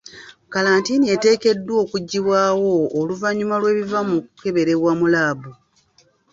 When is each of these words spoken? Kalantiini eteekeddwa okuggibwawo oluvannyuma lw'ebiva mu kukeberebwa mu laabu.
Kalantiini 0.53 1.05
eteekeddwa 1.15 1.75
okuggibwawo 1.83 2.73
oluvannyuma 2.99 3.55
lw'ebiva 3.61 3.99
mu 4.09 4.17
kukeberebwa 4.23 4.91
mu 4.99 5.05
laabu. 5.13 5.49